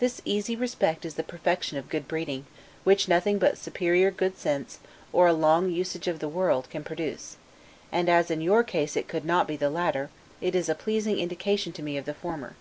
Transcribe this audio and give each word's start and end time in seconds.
This 0.00 0.20
easy 0.26 0.54
respect 0.54 1.06
is 1.06 1.14
the 1.14 1.22
perfection 1.22 1.78
of 1.78 1.88
good 1.88 2.06
breeding, 2.06 2.44
which 2.84 3.08
nothing 3.08 3.38
but 3.38 3.56
superior 3.56 4.10
good 4.10 4.36
sense, 4.36 4.80
or 5.14 5.28
a 5.28 5.32
long 5.32 5.70
usage 5.70 6.06
of 6.08 6.18
the 6.18 6.28
world, 6.28 6.68
can 6.68 6.84
produce, 6.84 7.38
and 7.90 8.10
as 8.10 8.30
in 8.30 8.42
your 8.42 8.62
case 8.62 8.98
it 8.98 9.08
could 9.08 9.24
not 9.24 9.48
be 9.48 9.56
the 9.56 9.70
latter, 9.70 10.10
it 10.42 10.54
is 10.54 10.68
a 10.68 10.74
pleasing 10.74 11.18
indication 11.18 11.72
to 11.72 11.82
me 11.82 11.96
of 11.96 12.04
the 12.04 12.12
former. 12.12 12.54